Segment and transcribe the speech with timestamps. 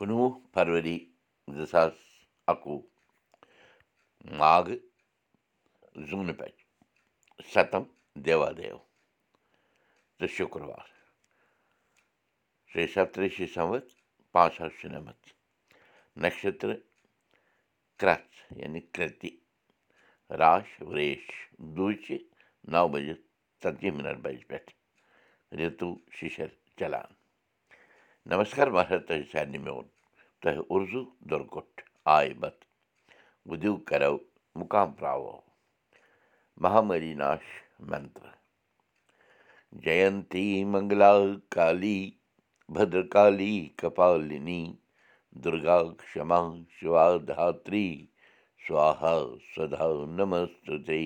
[0.00, 0.98] کُنوُہ فرؤری
[1.56, 1.94] زٕ ساس
[2.52, 2.78] اَکوُہ
[4.38, 4.78] ماگہٕ
[6.08, 6.64] زوٗنہٕ بَجہِ
[7.52, 7.84] سَتم
[8.24, 8.78] دیوادیو
[10.18, 10.88] تہٕ شُکروار
[12.70, 13.90] شیٚیہِ سَتتٕرٛشی سَمَتھ
[14.32, 15.26] پانٛژھ ہَتھ شُنَمَتھ
[16.22, 16.78] نَشترٕ
[18.00, 19.30] کرٛٮ۪تھ یعنی کرٛتی
[20.40, 21.24] راش وریش
[21.76, 22.18] دوٗچہِ
[22.72, 23.14] نَو بَجہِ
[23.62, 24.70] ژَتجی مِنَٹ بَجہِ پٮ۪ٹھ
[25.58, 26.48] رِتوٗ شِشر
[26.78, 27.10] چلان
[29.32, 29.86] سارنٕے میون
[30.40, 31.78] تۄہہِ اُرزوٗ دُرکُٹھ
[33.48, 34.16] بُدِو کَرو
[34.58, 34.90] مُقام
[39.84, 41.12] جینتی منگلا
[41.54, 41.98] کالی
[42.74, 44.62] بدرکالی کپالِنی
[45.42, 45.78] دُرگا
[46.08, 46.40] کما
[46.76, 47.88] شِوا دھاتری
[48.64, 49.14] سوہا
[49.52, 51.02] سدا نمستے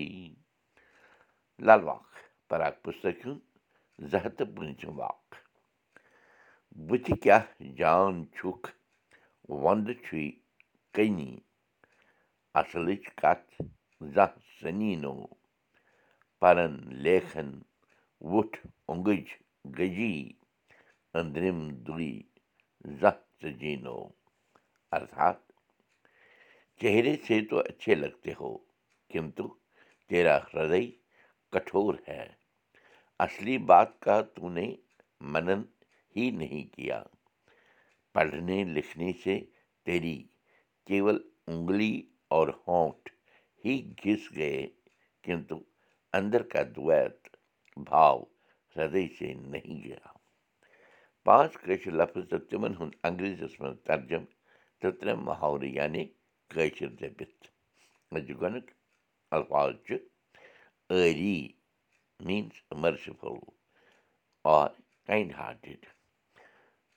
[1.67, 2.03] لل باغ
[2.49, 3.43] پراک پُستک ہُنٛد
[4.11, 4.21] زٕ
[6.77, 7.45] ہَتھ تہٕ کیٛاہ
[7.79, 8.69] جان چھُکھ
[9.63, 10.25] وَندٕ چھُے
[10.95, 11.33] کٔنی
[12.61, 13.51] اَصلٕچ کَتھ
[14.15, 15.15] زانٛہہ نو
[16.41, 17.49] پَرن لیکھن
[18.31, 18.57] وُٹھ
[18.89, 19.27] اوٚنٛگٕج
[19.77, 20.15] گٔجی
[21.19, 22.11] أنٛدرِم دُے
[23.01, 23.99] زانٛہہ ژٕ جیٖنو
[24.93, 25.39] ارتھات
[26.81, 28.51] چہرے سے تو اچھے لگتے ہو
[29.11, 29.47] کِنتُو
[30.11, 30.83] تیرا ہردے
[31.53, 32.25] کٹھور ہے
[33.21, 34.67] اصلی بات کا تو نے
[38.15, 39.39] پڑھنے لکھنے سے
[39.87, 40.17] تیری
[40.87, 41.95] کیول انگلی
[42.37, 43.09] اور ہونٹ
[43.65, 44.67] ہی گھس گئے
[45.25, 45.59] کِنتُو
[46.13, 47.29] اندر کا دویت
[47.89, 48.19] بھاو
[48.77, 49.33] ہردے سے
[51.27, 54.25] پانٛژھ کٲشِر لفظ تہٕ تِمن ہُنٛد انگریٖزیس منٛز ترجم
[54.81, 56.05] تہٕ ترٛےٚ محاورٕ یعنی
[56.51, 56.89] کٲشِر
[58.41, 58.71] گۄڈنیُک
[59.33, 59.95] الفاظ چھُ
[60.91, 61.37] ٲری
[62.27, 63.39] means merciful
[64.45, 64.69] or
[65.07, 65.87] kind hearted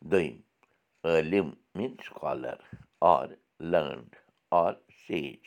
[0.02, 0.38] دوٚیِم
[1.04, 2.60] عٲلِم means scholar
[3.14, 3.28] or
[3.72, 4.16] learned
[4.62, 4.74] or
[5.08, 5.40] sage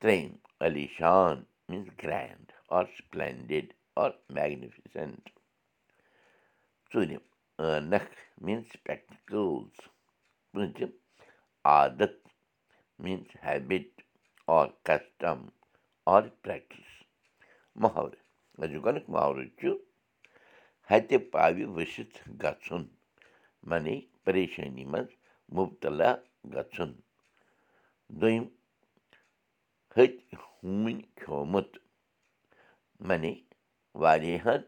[0.00, 0.32] ترٛیٚیِم
[0.64, 3.72] علی شان means grand or splendid
[4.02, 5.28] or magnificent
[6.90, 7.24] ژوٗرِم
[7.58, 9.76] ٲنکھ میٖنٕز سپیکٹِکٕلز
[10.52, 10.90] پوٗنٛژِم
[11.64, 12.16] عادت
[13.02, 14.02] means habit
[14.56, 15.46] or custom
[16.14, 16.88] or practice
[18.62, 19.68] أزیُک گۄڈنیُک محاورٕ چھُ
[20.90, 22.84] ہتہِ پاوِ ؤسِتھ گژھُن
[23.70, 25.10] معنی پریشٲنی منٛز
[25.56, 26.10] مُبتلا
[26.54, 26.92] گژھُن
[28.20, 28.44] دوٚیِم
[29.94, 30.08] ۂتۍ
[30.42, 31.70] ہوٗنۍ کھیومُت
[33.06, 33.34] معنی
[34.02, 34.60] واریاہن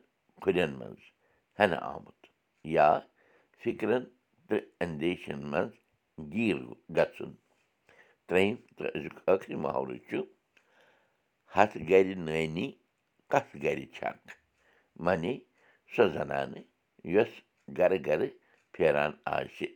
[0.42, 1.02] کھُرٮ۪ن منٛز
[1.58, 2.20] ہٮ۪نہٕ آمُت
[2.74, 2.88] یا
[3.62, 4.04] فِکرن
[4.48, 5.72] تہٕ اندیشن منٛز
[6.32, 6.60] گیٖر
[6.96, 7.32] گژھُن
[8.26, 8.56] ترٛیٚیِم
[8.96, 10.18] أزیُک ٲخری محلہٕ چھُ
[11.54, 12.66] ہتھ گرِ نٲنی
[13.30, 14.28] کتھ گرِ چھکھ
[15.04, 15.34] معنی
[15.92, 16.68] سۄ زنانہٕ
[17.14, 17.32] یۄس
[17.78, 18.28] گرٕ گرٕ
[18.80, 19.66] پھیران آسہِ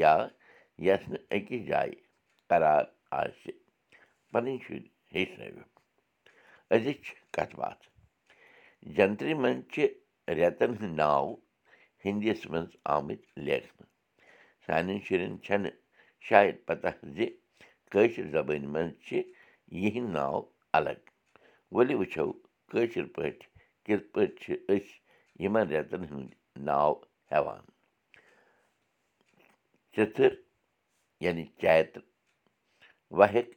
[0.00, 0.14] یا
[0.84, 1.94] یۄس نہٕ أکِس جایہِ
[2.48, 2.84] قرار
[3.20, 3.52] آسہِ
[4.32, 5.74] پَنٕنۍ شُرۍ ہیٚچھنٲوِکھ
[6.74, 7.02] أزِچ
[7.34, 7.82] کَتھ باتھ
[8.96, 9.78] جنترِ منٛز چھِ
[10.36, 11.26] رٮ۪تن ہٕنٛدۍ ناو
[12.04, 13.90] ہِندِیَس منٛز آمٕتۍ لیکھنہٕ
[14.64, 15.76] سانٮ۪ن شُرٮ۪ن چھَنہٕ
[16.26, 17.18] شاید پَتہ زِ
[17.92, 19.10] کٲشِر زبٲنۍ منٛز چھِ
[19.82, 20.36] یِہِنٛدۍ ناو
[20.78, 20.98] الگ
[21.76, 22.26] ؤلِو وٕچھو
[22.70, 23.46] کٲشِر پٲٹھۍ
[23.84, 24.94] کِتھ پٲٹھۍ چھِ أسۍ
[25.42, 26.36] یِمن رٮ۪تن ہٕنٛدۍ
[26.68, 26.92] ناو
[27.30, 27.64] ہٮ۪وان
[29.94, 30.32] چِتٕر
[31.20, 32.00] یعنی چیتر
[33.18, 33.48] وحک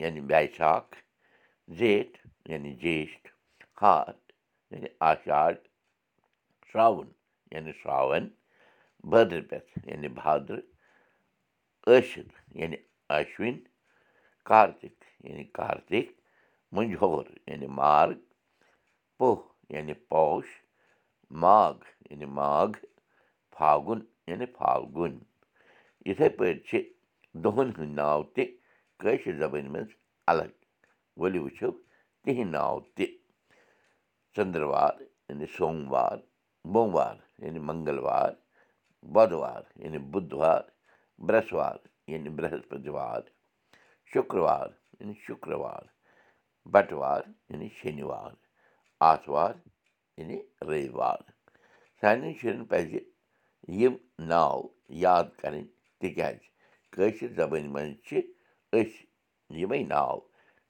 [0.00, 0.96] یعنی بیساکھ
[1.78, 2.16] زیٹھ
[2.50, 3.28] یعنی جیشٹ
[3.82, 4.12] ہار
[4.70, 5.52] یعنی آشاڑ
[6.72, 7.08] شراوُن
[7.52, 8.28] یعنی شراوَن
[9.10, 10.58] بٲدر پٮ۪ٹھ یعنی بادر
[11.86, 12.26] ٲشِر
[12.60, 12.76] یعنی
[13.08, 13.56] ٲشوِن
[14.50, 16.08] کارتِک یعنی کارتِک
[16.72, 18.18] مُنجور یعنی مارگ
[19.20, 19.36] پوہ
[19.74, 20.46] یعنی پوش
[21.42, 21.76] ماگ
[22.10, 22.70] یعنی ماگ
[23.56, 25.18] پھاگُن یعنی پھالگُن
[26.08, 26.72] یِتھَے پٲٹھۍ چھِ
[27.42, 28.44] دۄہَن ہٕنٛدۍ ناو تہِ
[29.00, 29.90] کٲشِر زبٲنۍ منٛز
[30.30, 30.50] الگ
[31.20, 31.70] ؤلِو وٕچھو
[32.22, 33.06] تِہِنٛدۍ ناو تہِ
[34.34, 34.94] ژٔندٕروار
[35.28, 36.18] یعنی سوموار
[36.72, 38.32] بوموار یعنی منگلوار
[39.14, 40.62] بۄدوار یعنی بُدوار
[41.26, 41.78] برٛٮ۪سوار
[42.12, 43.20] یعنی برٛہسپٔتِوار
[44.12, 44.68] شُکروار
[45.00, 45.84] یعنی شُکروار
[46.72, 48.32] بٹوار یعنی شنِوار
[49.10, 49.54] آتھوار
[50.18, 50.36] یعنی
[50.68, 51.20] رٔوِوار
[52.00, 52.90] سانٮ۪ن شُرٮ۪ن پَزِ
[53.78, 53.94] یِم
[54.30, 54.60] ناو
[55.04, 55.64] یاد کَرٕنۍ
[56.00, 56.40] تِکیٛازِ
[56.92, 58.12] کٲشِر زبٲنۍ منٛز چھِ
[58.78, 58.98] أسۍ
[59.58, 60.16] یِمَے ناو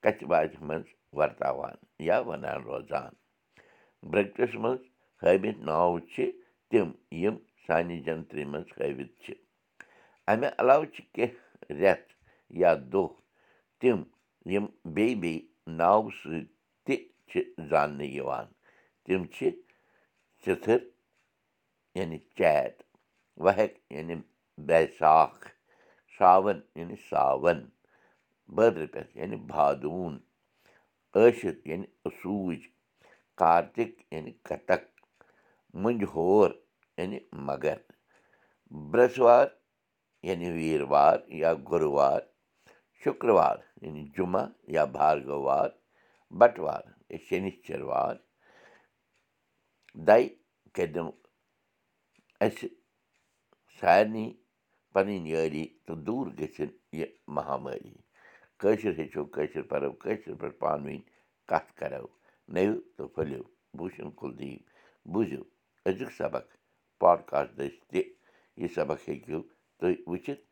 [0.03, 0.87] کَتھِ باتھِ منٛز
[1.17, 1.77] وَرتاوان
[2.09, 3.13] یا وَنان روزان
[4.11, 4.83] برٛکٹِس منٛز
[5.23, 6.17] ہٲومٕتۍ ناو چھِ
[6.71, 6.89] تِم
[7.23, 9.33] یِم سانہِ جنترِ منٛز ہٲوِتھ چھِ
[10.31, 11.39] اَمہِ علاوٕ چھِ کینٛہہ
[11.81, 12.09] رٮ۪تھ
[12.61, 13.09] یا دۄہ
[13.81, 13.99] تِم
[14.53, 15.47] یِم بیٚیہِ بیٚیہِ
[15.79, 16.47] ناوٕ سۭتۍ
[16.85, 16.95] تہِ
[17.29, 17.41] چھِ
[17.71, 18.47] زاننہٕ یِوان
[19.05, 19.51] تِم چھِ
[20.43, 20.81] چِتھٕر
[21.99, 22.75] یعنی چیٹ
[23.45, 24.15] وحک یعنی
[24.67, 25.49] بیساکھ
[26.17, 27.61] شاوَن یعنی ساوَن
[28.55, 30.19] بٲدرٕ پٮ۪ٹھ یعنی بادوٗن
[31.15, 32.61] ٲشِتھ یعنی اصوٗج
[33.41, 34.83] کارتِک یعنی کَتک
[35.83, 36.51] مٔنٛجۍ ہور
[36.99, 37.77] یعنی مگر
[38.91, 39.47] برٛٮ۪سوار
[40.29, 42.21] یعنی ویٖروار یا گُروار
[43.05, 45.71] شُکروار یعنی جُمعہ یا بارگوار
[46.39, 48.17] بَٹوار یا شنِشچر وار
[50.07, 50.23] دَے
[50.75, 51.09] کٔرِو
[52.45, 52.69] اَسہِ
[53.81, 54.27] سارنٕے
[54.95, 57.95] پَنٕنۍ یٲری تہٕ دوٗر گٔژھِنۍ یہِ مہامٲری
[58.61, 61.01] کٲشِر ہیٚچھو کٲشِر پَرو کٲشِر پٲٹھۍ پانہٕ ؤنۍ
[61.51, 62.07] کَتھ کَرو
[62.55, 63.43] نٔوِو تہٕ پھٔلِو
[63.79, 64.63] بوٗشن کُلدیپ
[65.13, 65.43] بوٗزِو
[65.89, 66.45] أزیُک سبق
[67.01, 68.01] پاڈکاسٹ دٔسۍ تہِ
[68.61, 69.41] یہِ سبق ہیٚکِو
[69.79, 70.43] تُہۍ وٕچھِتھ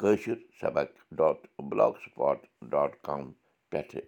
[0.00, 0.88] کٲشِر سبق
[1.18, 1.38] dot
[1.68, 2.38] blogspot
[2.72, 3.24] dot com
[3.70, 4.02] پٮ۪ٹھٕ